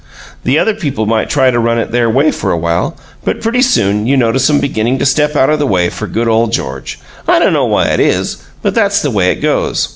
[0.45, 3.61] The other people might try to run it their way for a while, but pretty
[3.61, 6.99] soon you notice 'em beginning to step out of the way for good ole George.
[7.27, 9.89] I dunno why it is, but that's the way it goes.